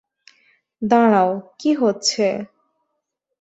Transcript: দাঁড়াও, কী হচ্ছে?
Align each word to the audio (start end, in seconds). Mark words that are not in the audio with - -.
দাঁড়াও, 0.81 1.29
কী 1.59 1.71
হচ্ছে? 1.73 2.25